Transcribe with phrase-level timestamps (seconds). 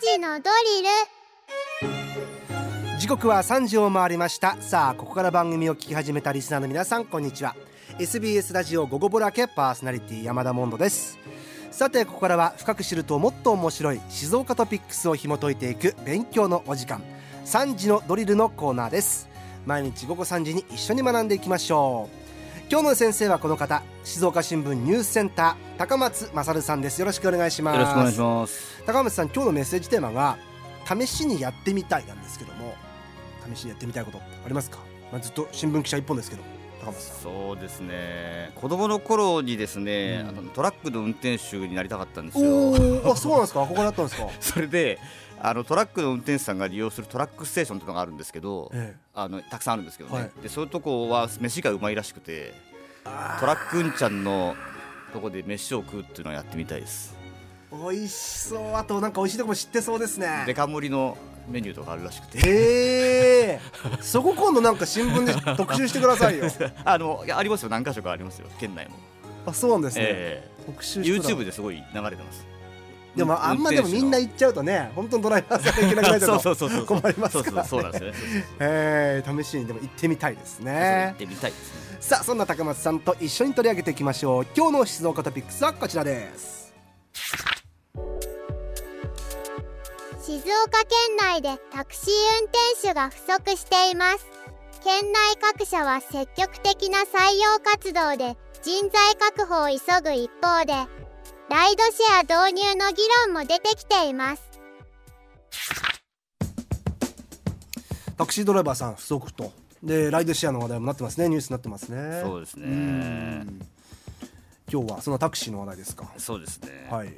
[0.00, 0.48] 時のド
[0.78, 0.82] リ
[2.88, 4.56] ル時刻は3時を回りました。
[4.58, 7.54] さあここから番組を聞き始めたリスナーの皆さんこんにちは。
[7.98, 11.18] SBS ラジオ午後ぼらけパーソナリティ山田モンドです。
[11.70, 17.02] さてここからは深く知るともっと面白い静岡トピックスを紐解いていく勉強のお時間
[17.44, 19.28] 3時のドリルのコーナーです。
[19.66, 22.20] 毎日午後3時に一緒に学んでいきましょう。
[22.70, 27.00] 今日の先生はこの方静岡新聞ニュースセンター高松勝さんです。
[27.00, 27.74] よろしくお願いします。
[27.74, 28.82] よろしくお願いします。
[28.86, 30.38] 高松さん今日のメッセージテーマが
[30.86, 32.74] 試しにやってみたいなんですけども
[33.54, 34.78] 試しにやってみたいことありますか、
[35.10, 36.42] まあ、ずっと新聞記者一本ですけど
[36.80, 37.16] 高松さん。
[37.22, 38.52] そうですね。
[38.54, 43.10] 子供の頃にですね、うん、あのトラックの運転手になりたかったんですよ。
[43.10, 43.64] あそうなんですか？
[43.64, 44.28] 憧れだったんですか？
[44.38, 45.00] それで
[45.42, 52.52] あのトラックの運転手さんが利用するトラックステーションというのがあるんですけど、ええ、あのたくさんあるんですけどね、はい、でそういうとこは飯がうまいらしくて
[53.04, 54.54] トラックんちゃんの
[55.12, 57.16] とこで飯を食うっていうのをやってみたいです。
[57.72, 58.74] 美味しそう。
[58.74, 60.44] あとなんか美味しいとこも知ってそうですね。
[60.46, 61.16] デカ盛りの
[61.48, 62.38] メニューとかあるらしくて。
[62.38, 62.42] へ
[63.52, 63.60] え
[64.00, 66.46] そこ今度なんか新聞で 特集してくださいよ。
[66.84, 67.68] あのありますよ。
[67.68, 68.48] 何箇所かありますよ。
[68.58, 68.96] 県内も。
[69.46, 72.46] あそうなんですね、えー、特集 YouTube ですごい流れてます。
[73.16, 78.12] でもあんまでもみんな行っちゃうとね本当にドライバーさんが行けなくなっちゃうと 困りますから、ね、そうなんですね
[78.60, 81.06] えー、試しにでも行ってみたいですね。
[81.08, 84.46] 行ってみたいですねさあそんな高松さんと一緒に取り上げていきましょう。
[84.56, 86.74] 今日の静岡トピックスはこちらです。
[90.24, 94.26] 静岡県内でタクシー運転手が不足しています。
[94.82, 100.72] 県内各社は積極的な採用活動で人材確保を急ぐ一方で
[101.50, 104.42] ライドシェア導入の議論も出てきています。
[108.16, 109.52] タクシードライバーさん不足と
[109.82, 111.28] でライドシェアの話題もなってますね。
[111.28, 112.20] ニュースになってますね。
[112.22, 113.46] そうですね。
[114.72, 116.12] 今日はそのタクシーの話題ですか。
[116.16, 116.88] そうですね。
[116.90, 117.12] はい。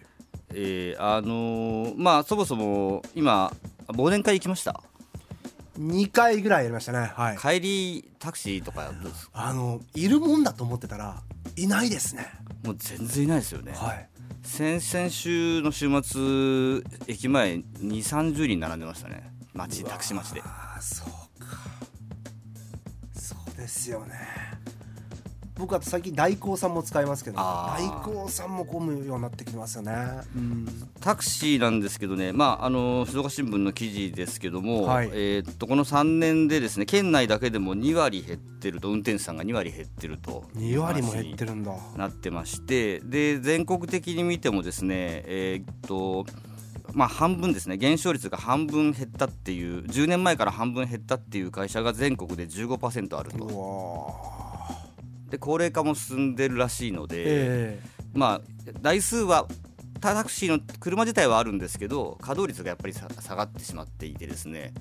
[0.55, 3.53] えー、あのー、まあそもそも今
[3.89, 4.83] 忘年会行きました
[5.79, 8.93] ？2回ぐらいやりましたね、はい、帰りタクシーとか
[9.33, 11.23] あのいるもんだと思ってたら
[11.57, 12.33] いないですね。
[12.65, 13.73] もう全然いないですよね。
[13.73, 14.09] はい。
[14.45, 19.33] 先々週の週末駅前2 3 0人並んでましたね。
[19.55, 20.43] 町タクシー町で。
[20.43, 21.22] ああそうかそう
[23.63, 24.15] ですよね。
[25.55, 29.93] 僕は最近大光さんも使いますけど大光さんも混むようになってきますよね、
[30.35, 30.67] うん、
[31.01, 40.45] タクシーなんですけどね、まあ、あの静岡新聞の記事ですけども、はい、えー、っとこの3年でですね県内だけでも2割減ってると運転手さんが2割減ってると。
[40.57, 41.73] 2割も減ってるんだ。
[41.97, 46.25] なってましてで全国的に見てもですねえー、っと
[46.95, 47.77] まあ、半分ですね。
[47.77, 54.43] 減少率が半分減ったっていう10年前から半分減ったっていう会社が全国で15%あると。
[55.31, 58.41] で高齢化も進んでるらしいので、えー、まあ
[58.83, 59.49] 台数は
[60.01, 64.75] タクシーの車自体はあるんですけど稼働率がやっぱり下がってしまっていてですね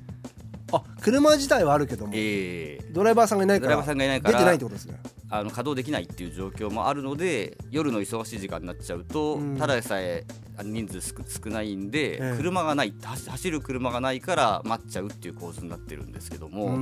[0.71, 4.99] あ車自体はあるけども、えー、ドライバーさんがいないからドライバーさんがいないから出てないってことですね。
[5.29, 10.25] あの稼働できないっていう状況もあるので夜の忙しい時間になっちゃうと、うん、ただでさえ
[10.61, 16.77] 人数少ないんで、ええ、車がない走る車がないから待っちゃうっていう構図になってるんですけども。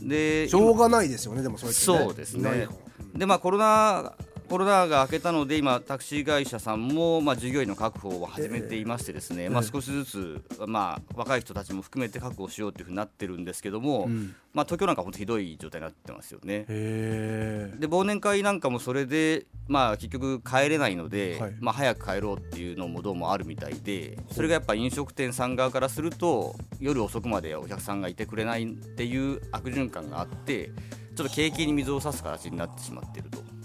[0.00, 2.68] でしょうがないですよねでもそれ、ね、そうですね。
[3.14, 4.14] でまあコロナ
[4.50, 16.64] コロナが明けたので今タクシー会社さんもまあ従業員の確保を始めていましてですね、えー、まあ少しずつまあ若い人たちも含めて確保しようというふうになってるんですけども、うん、まあ東京なんか本当ひどい状態になってますよね。
[16.66, 30.72] で忘年会なんかもそれでまあ結局帰れないので、はい、まあ早く帰ろうっていうのもどうもあるみたいで、それがやっぱ飲食店さん側からすると夜遅くまでお客さんがいてくれないっていう悪循環があって、
[31.14, 33.59] ちょっと景気に水を差す形になってしまっていると。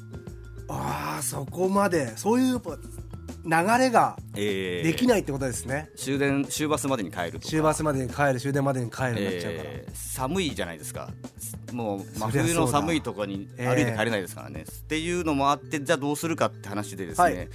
[0.68, 2.16] ああそこまで。
[2.18, 2.60] そういう
[3.46, 7.46] 流れができないってことですね、えー、終電終バスまでに帰るとか。
[7.46, 11.10] 終バスまでに帰る終電までに帰るになっちゃうから、えー、寒いじゃないですか。
[11.72, 17.50] もう真冬の寒いところに歩いて帰れないですからね、えー、っていうのもあってじゃあどうするかって話でですね、はい、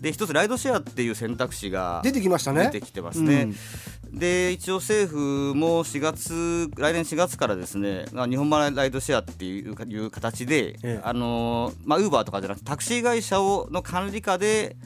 [0.00, 2.64] で一つライドシェアっていう選択肢が出てきましたね。
[2.64, 3.48] 出てきてますね、
[4.12, 14.76] うん、で一応政府も4月来年4月からですね日本マライドシェアっていういう形で、えー、あのまあウーバーとかじゃなくてタクシー会社をの管理下で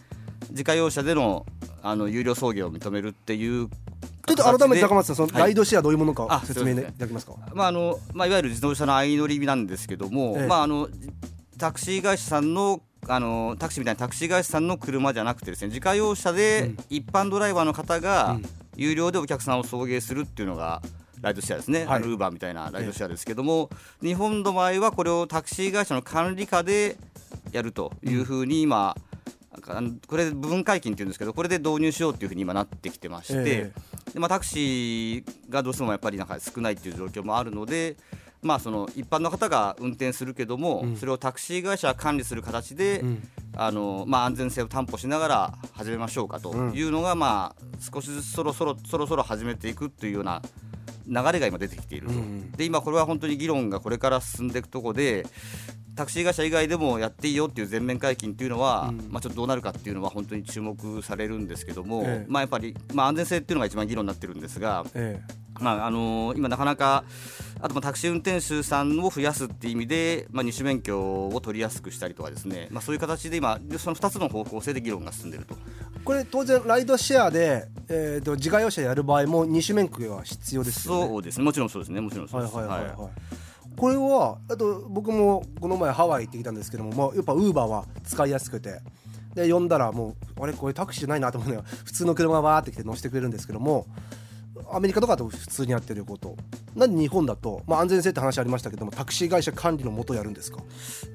[0.50, 1.46] 自家用車での
[1.82, 3.68] あの有料送迎を認めるっていう
[4.26, 7.34] ちょっと改めて高松さん、そのライドシェアどういうものか説明いただけますか？
[7.54, 10.88] まああのまあいわゆる自動車の相乗りなんですけども、ええ、まああの
[11.58, 18.36] タクシー会社さんのあのタクシーみたいなタクシー会社さんの車じゃなくてですね自家用車で一般ドライバーの方が
[18.74, 20.82] 有料でお客さんを送迎するっていうのが
[21.20, 23.70] ライドシェアですね、はい、ウーバーみたいなライドシェアですけども、
[24.02, 26.96] え、日本の場合はこれをタクシー会社の管理下で
[27.52, 28.96] やるというふうに今、
[29.68, 33.72] あのこれ部分解禁っていうんですけどこれで導入しようっていうふうに今なってきてまして、え
[34.12, 37.96] でまあ、タクシーがどうしてもやっぱりなんか少ないっていう状況もあるので、
[38.42, 40.96] まあ、その一般の方が運転するけども、うん。
[40.96, 43.28] それをタクシー会社が管理する形で、うん。
[43.58, 50.42] あのまあ、安全性を担保しながら始めましょうかというのが、まあ、少しずつそろそろそろそろ始めていくというような
[51.08, 55.26] 流れが今出てきていると、うんで今これは本当に議論がこれから進んでいくところで
[55.96, 59.08] タクシー会社以外でもやっていいよっていう全面解禁っていうのは、うん。
[59.10, 62.26] まあ、ちょっとどうなるかっていうのは本当に注目されるんですけども、ええ。
[62.28, 65.20] まあ、やっぱり、まあ、安全性っていうのが一番議論になってるんですが、え
[65.58, 67.04] まああの今なかなか
[67.62, 75.54] あとまあタクシー運転手さんを増やすっていう意味で、まあ、二種免許を取りやすくしたりとかですね、まあ、そういう形で今その2つの方向性で議論が進んでいると。
[75.54, 81.08] えこれ当然ライドシェアで、えー、と自家用車やる場合も二種免許は必要ですよね。
[81.08, 81.44] そうですね。
[81.44, 82.00] もちろんそうですね。
[82.00, 82.54] もちろんそうです。
[82.54, 83.45] はいはいはいはい、はい
[83.76, 88.80] これはあと僕もこの前ハワイ行ってきたんですけども、まあ、やっぱウーバーは使いやすくて。
[89.34, 91.64] で呼んだらもうあれこれタクシーじゃないなと思うのよ。
[91.84, 93.84] 普通の車がわーって来て乗せてくれるんですけども
[94.72, 96.36] アメリカとかだと普通にやってること。
[96.74, 100.62] なんで日本だと、まあ、安全性って話ありましたけどもタクシー会社管理のもとやるんですか？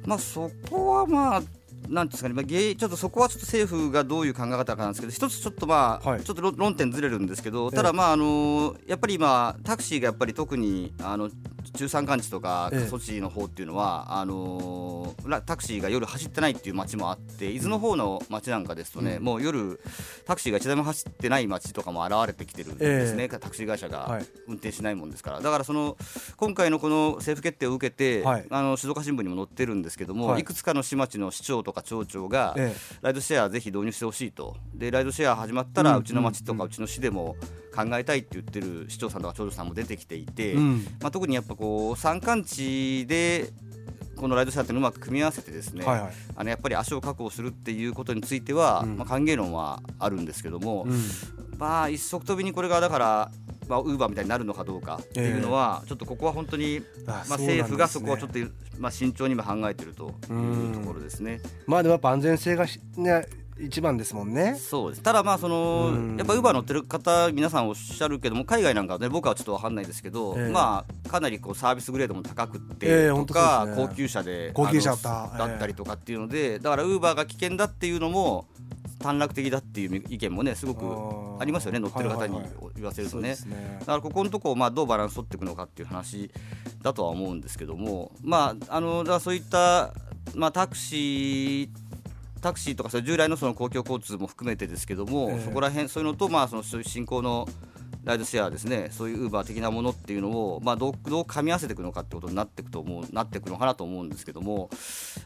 [0.06, 1.42] まあ、そこはまあ
[1.90, 6.24] なんですかね、まあ、ちょっとそこはちょっと政府がどういう考え方かなんですけど一つちょっとまあ、はい。
[6.24, 7.76] ちょっと論論点ずれるんですけどええ。
[7.76, 11.30] ただまああのやっぱり今タクシーがやっぱり特にあの
[11.74, 12.80] 中山間地とかええ。
[12.82, 19.24] 過疎地の方っていうのは、あのらタクシーが夜走ってないっていう街もあって伊豆の方の街なんかですとね、うん。
[19.24, 19.80] もう夜
[20.26, 24.26] タクシーが一台も走ってない街とかも現れてきてるんですね、タクシー会社がはい。
[24.48, 25.42] 運転しないもんですから。
[25.42, 25.98] だからその
[26.38, 28.46] 今回のこの政府決定を受けて、はい。
[28.50, 30.42] あの静岡新聞にも載ってるんですけども、はい。
[30.42, 34.58] い、くつかの市町の市長とか町長が、えライドシェアぜひ導入してほしいと。
[34.74, 37.36] でライドシェア始まったら、ううんちの町とうんかうちの市でも
[37.76, 40.86] 考えたいって言ってる市長さんとか町長さんも出てきていて、うん。
[41.02, 43.50] まあ、特にやっぱこう山間地で
[44.16, 46.14] このライドシェアってうまく組み合わせてですね、はいはい。
[46.36, 48.98] あのやっぱり足を確保するっていうことについては、うん。
[48.98, 51.02] まあ、歓迎論はあるんですけども、うん。
[51.58, 53.32] まあ一足飛びにこれがだから
[53.72, 58.38] まあ、ウーバーみたいになるのかどうかっていうのは、ちょっとここは本当に、まあ、政府がそこはちょっと、
[58.78, 61.40] まあ、慎重に今考えているというところですね。
[61.68, 63.26] まあでもやっぱ安全性がしね
[63.58, 64.56] 一番ですもんね。
[64.56, 65.04] そうです。
[65.04, 66.18] ただまあそのうん。
[66.18, 70.52] やっぱウーバー乗ってる方皆さんおっしゃるけども海外なんかはね僕はちょっと分かんないですけど、ええ。
[70.52, 73.88] まあかなりこうサービスグレードも高くってええとか、そうですね。
[73.88, 75.38] 高級車で高級車だった。
[75.38, 78.48] だったりとかっていうのでだからウーバーが危険だっていうのも
[79.02, 82.74] 短絡的だっていう意見もねすごくありますよね乗ってる方にはいはいはい。
[82.76, 83.36] 言わせるとね。
[83.36, 83.56] そうで。
[83.56, 83.78] すね。
[83.80, 86.32] だからここのとこをまあどうバランス取っていくのかっていう話
[86.82, 89.94] だとは思うんですけども、まあ、あのだそういった、
[90.36, 91.70] まあ、タクシー
[92.42, 95.46] タクシーとかそれ従来のその公共交通も含めてですけども、ええ。
[95.46, 97.48] そこら辺そういうのと、まあ、そのそういう新興の
[98.04, 104.70] ライドシェアですねそういうウーバー的なものっていうのを、まあ、どうどう噛み合わせていくのかってことになっていくと思うなっていくのかなと思うんですけども、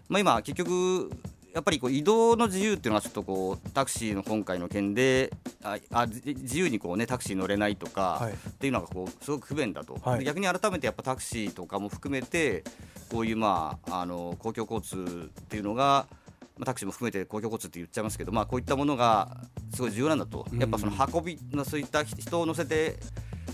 [0.10, 1.10] まあ、今結局
[1.56, 5.32] やっぱりこう移動の自由っていうのはちょっとこうタクシーの今回の件で
[5.64, 8.34] ああじ自由にこう、ね、タクシー乗れないとか、はい。
[8.34, 10.20] っていうのがこうすごく不便だと、はい。
[10.20, 12.66] で逆に改めてやっぱタクシーとかも含めて
[13.10, 16.08] こういう、まあ、あの公共交通っていうのが、
[16.58, 19.38] まあ、タクシーも含めて公共交通って言っちゃいますけど、まあ、こういったものが
[19.74, 20.60] すごい重要なんだと、うん。
[20.60, 22.98] やっぱその運びのそういった人を乗せて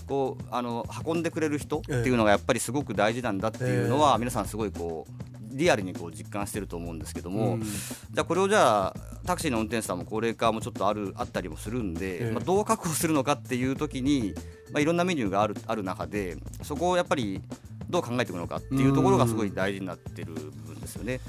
[0.08, 7.62] こうあの運んでくれる人っていうのがやっぱりすごく大事なんだっていうのは、皆さんすごいこうリアルにこう実感してると思うんですけども、うん。
[7.62, 8.94] じゃあこれをじゃあ
[9.24, 12.30] タクシーの運転手さんも高齢化もちょっとあるあったりもするんで、ええ。
[12.32, 14.34] まあ、どう確保するのかっていう時に、
[14.72, 17.40] まあ、いろんなメニューがあるある中でそこをやっぱり
[17.88, 21.20] どう考えていくのかっていうところがすごい大事になってる部分ですよね。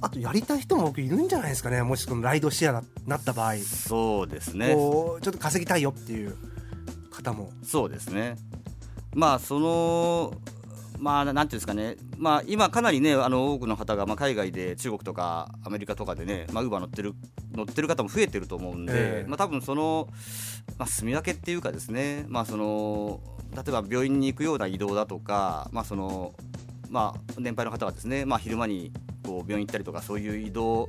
[0.00, 4.74] あとやりたい人も僕いるんじゃないですかねもしこのライドシェアになった場合、そうですね。
[4.74, 6.36] こうちょっと稼ぎたいよっていう
[7.12, 7.52] 方も。
[7.62, 8.36] そうですね。
[9.14, 10.34] まあその
[11.02, 17.14] まあなんていうんですかね、まあ今かなりねあの多くの方がまあ海外で中国とかアメリカとかでね、まあウーバー乗ってる
[17.52, 19.28] 乗ってる方も増えてると思うんで、ええ。
[19.28, 20.06] まあ多分その
[20.78, 23.18] まあ住み分けっていうかですね、まあその
[23.52, 26.34] 例えば病院に行くような移動だとか、まあその
[26.88, 28.92] まあ年配の方がですね、まあ昼間に
[29.24, 30.86] こう病院行ったりとかそういう移動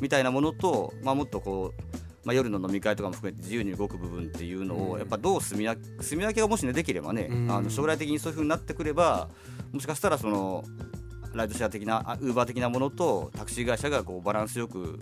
[0.00, 1.82] みたいなものと、まあもっとこう
[2.24, 4.90] まあ、夜の飲み会とかも含めて自由に動く部分っていうのうん。
[4.90, 7.50] をやっぱどう住み分け住み分けがもしねできればね、うん。
[7.52, 9.28] あの将来的にそういう風になってくれば
[9.72, 10.64] もしかしたらその
[11.34, 14.98] ライドシェア的なウーバー的なものとタクシー会社がこうバランスよく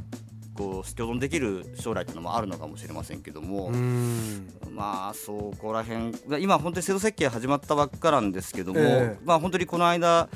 [0.55, 4.49] こう共存できる将来っていうのもあるのかもしれませんけども、うん。
[4.71, 9.25] まあそこら辺今本当に制度設計始まったばっかなんですけども、ええ。
[9.25, 10.29] まあ本当にこの間、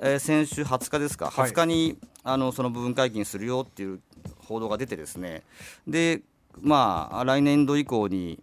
[0.00, 1.50] えー先週20日ですかはい。
[1.50, 4.00] 20日に、あのその部分解禁するよっていう
[4.38, 5.42] 報道が出てですね。
[5.86, 6.22] で
[6.60, 8.40] まあ来年度以降に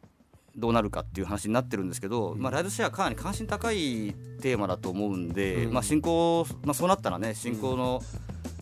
[0.55, 5.73] どうなるかっていう話になってるんですけど、まあ、ライドシェアかなり関心高いテーマだと思うんで、うん。
[5.73, 8.01] まあ、進行、まあ、そうなったらね進行の,、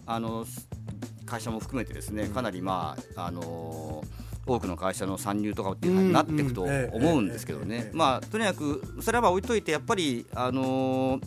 [0.06, 0.46] あの
[1.26, 11.22] 会社も含めてですねかなりまああのー多くの会社の参入とかっていうのになっていくと思うんですけどね、まあ、とにかくそれはまあ置いといてやっぱり、あのー、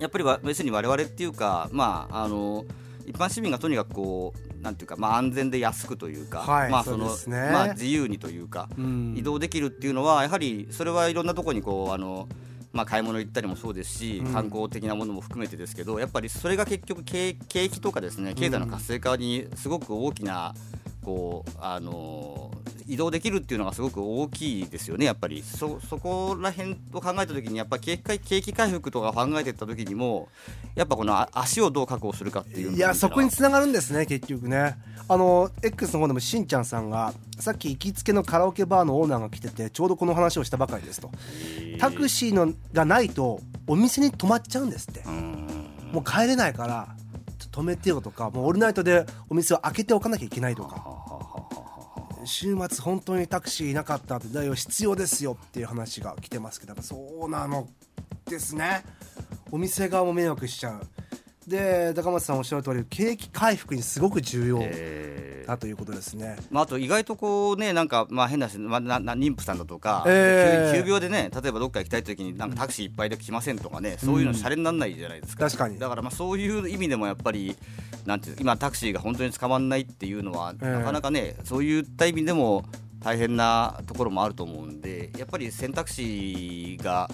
[0.00, 12.28] やっぱり別に我々っていうか、まああのー、一般市民がとにかくこうなんていうか、まあ、安全で安くというか、はい、まあその、ね、まあ、自由にというか、うん、移動できるっていうのはやはりそれはいろんなところにこうあの
[12.72, 20.54] まあ、買い物行ったりもそうですし、観光的なものも含めてですけどやっぱりそれが結局景景気とかですね経済の活性化にすごく大きな
[21.04, 22.50] こうあの
[22.86, 25.42] 移動できるっていうのがすごく大きいですよねやっぱり。
[25.42, 30.28] そそこら辺を考えた時にやっぱ景気景気回復とか考えていった時にも
[30.74, 34.76] やっぱこの足をどう確保するかっていういやそこにつながるんですね結局ね。
[35.08, 41.10] あの X の方でもしんちゃんさんがさっき行きつけのカラオケバーのオーナーが来ててちょうどこの話をしたばかりですと。
[41.78, 45.02] タクシーのがないとお店に泊まっちゃうんですって。
[45.92, 46.96] もう帰れないから
[47.50, 51.02] 止めてよとかもうオールナイトでお店を開けておかなきゃいけないとか。
[52.24, 57.68] 週末本当にタクシーいなかったってだよ必要ですよっていう話が来てますけどそうなの
[58.26, 58.84] ですね。
[59.50, 60.86] お店側も迷惑しちゃう。
[61.46, 64.58] で高松さんおっしゃる通り景気回復にすごく重要
[65.46, 75.78] だということですね、まあ、あと意外とこうねなんかまあ変な話、まあ、なな妊婦さんだとか、えー、急病でね例えばどっか行きたい時になんかタクシーいっぱいで来ませんとかね、そういうのシャレにならないじゃないですか、確かに。
[75.78, 77.56] だからまあそういう意味でもやっぱり
[78.06, 82.64] なんていう今タクシーが本当に捕まらないっていうのは、えー、なかなかねそういった意味でも
[83.02, 87.10] 大変なところもあると思うんでやっぱり選択肢が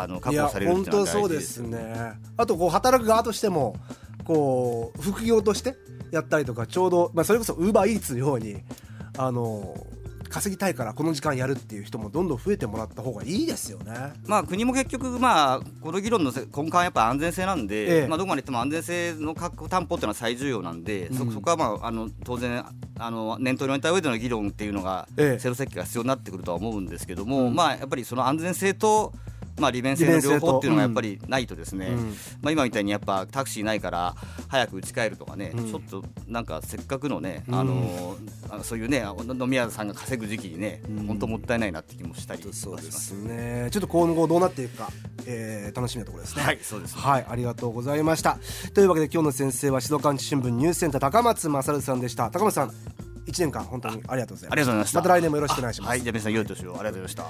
[0.00, 2.12] あの確保されるっていうのは大事ですね。
[2.36, 3.76] あとこう働く側としても
[4.24, 5.76] こう副業として
[6.10, 8.62] やったりとかちょうど、まあ、それこそウーバーイーツのように
[9.16, 9.74] あの
[10.32, 14.14] 稼ぎたいからこの時間やるっていう人もどんどん増えてもらった方がいいですよね。
[14.24, 22.64] まあ国も結局まあこの議論の根幹はやっぱ安全性なんで、ええ、まあどこまで言っても安全性の確保担保っていうのは最重要なんで、うん、そこはまああの当然
[22.98, 29.12] あの念頭に置いた上での議論っていうのが、制度設計が必要になってくるとは思うんですけども、うん、まあやっぱりその安全性と
[29.62, 32.08] まあ、利便性の両方っていうのがやっぱりないとですね、うん、
[32.42, 34.16] まあ、今みたいにやっぱタクシーないから
[34.48, 38.16] 早く打ち帰るとかね、うん、ちょっとなんかせっかくのね、あの
[38.64, 43.68] そういうね飲み屋さんが稼ぐ時期にね、本当もったいないなって気もしたりそうですね。
[43.70, 44.90] ちょっと今後どうなっていくか、
[45.26, 46.42] えー、楽しみなところですね。
[46.42, 48.38] はいそうです、ね、はいありがとうございました。
[48.74, 52.30] というわけで今日の先生は静岡新聞ニュースセンター高松勝さんでした。
[52.30, 52.72] 高松さん
[53.26, 54.98] 一年間本当にありがとうございましたありがとうございました。
[54.98, 55.88] また来年もよろしくお願いします。
[55.90, 57.26] はいじゃあ皆さん良い年をありがとうございました。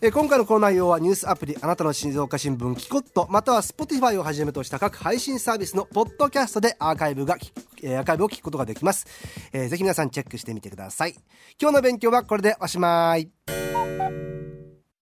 [0.00, 7.36] え今回のこの内容はニュースアプリあなたの静岡新聞キコットまたは Spotify をはじめとした各配信サービスのポッドキャストでアーカイブが、
[7.82, 9.06] えー、アーカイブを聞くことができます、
[9.52, 11.16] えー、ぜひ皆さんチェックしてみてください。
[11.60, 13.28] 今日の勉強はこれでおしまい